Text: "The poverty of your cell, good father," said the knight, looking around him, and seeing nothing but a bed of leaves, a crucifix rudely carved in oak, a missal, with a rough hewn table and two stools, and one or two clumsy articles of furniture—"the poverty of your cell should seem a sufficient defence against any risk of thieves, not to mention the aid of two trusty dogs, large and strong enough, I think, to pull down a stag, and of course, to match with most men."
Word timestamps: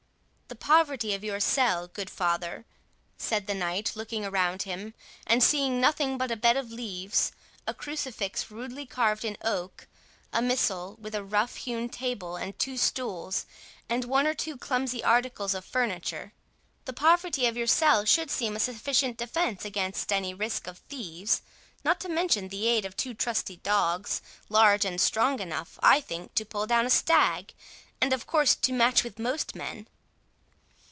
"The 0.47 0.65
poverty 0.73 1.13
of 1.13 1.23
your 1.23 1.39
cell, 1.39 1.87
good 1.87 2.09
father," 2.09 2.65
said 3.17 3.47
the 3.47 3.53
knight, 3.53 3.93
looking 3.95 4.25
around 4.25 4.63
him, 4.63 4.93
and 5.25 5.41
seeing 5.41 5.79
nothing 5.79 6.17
but 6.17 6.29
a 6.29 6.35
bed 6.35 6.57
of 6.57 6.69
leaves, 6.69 7.31
a 7.65 7.73
crucifix 7.73 8.51
rudely 8.51 8.85
carved 8.85 9.23
in 9.23 9.37
oak, 9.43 9.87
a 10.33 10.41
missal, 10.41 10.97
with 10.99 11.15
a 11.15 11.23
rough 11.23 11.55
hewn 11.55 11.87
table 11.87 12.35
and 12.35 12.59
two 12.59 12.75
stools, 12.75 13.45
and 13.87 14.03
one 14.03 14.27
or 14.27 14.33
two 14.33 14.57
clumsy 14.57 15.01
articles 15.01 15.53
of 15.55 15.63
furniture—"the 15.63 16.93
poverty 16.93 17.45
of 17.45 17.55
your 17.55 17.65
cell 17.65 18.03
should 18.03 18.29
seem 18.29 18.53
a 18.57 18.59
sufficient 18.59 19.17
defence 19.17 19.63
against 19.63 20.11
any 20.11 20.33
risk 20.33 20.67
of 20.67 20.79
thieves, 20.79 21.41
not 21.85 22.01
to 22.01 22.09
mention 22.09 22.49
the 22.49 22.67
aid 22.67 22.83
of 22.83 22.97
two 22.97 23.13
trusty 23.13 23.55
dogs, 23.55 24.21
large 24.49 24.83
and 24.83 24.99
strong 24.99 25.39
enough, 25.39 25.79
I 25.81 26.01
think, 26.01 26.35
to 26.35 26.43
pull 26.45 26.67
down 26.67 26.85
a 26.85 26.89
stag, 26.91 27.53
and 28.01 28.11
of 28.11 28.27
course, 28.27 28.53
to 28.55 28.73
match 28.73 29.05
with 29.05 29.17
most 29.17 29.55
men." 29.55 29.87